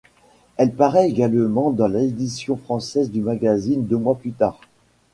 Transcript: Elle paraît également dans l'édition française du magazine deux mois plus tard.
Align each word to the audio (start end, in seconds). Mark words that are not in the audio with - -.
Elle 0.57 0.73
paraît 0.73 1.07
également 1.07 1.69
dans 1.69 1.87
l'édition 1.87 2.57
française 2.57 3.11
du 3.11 3.21
magazine 3.21 3.85
deux 3.85 3.97
mois 3.97 4.17
plus 4.17 4.31
tard. 4.31 4.59